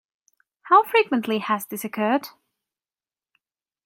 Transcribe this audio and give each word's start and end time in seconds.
How 0.63 0.81
frequently 0.83 1.37
has 1.37 1.67
this 1.67 1.85
occurred? 1.85 2.29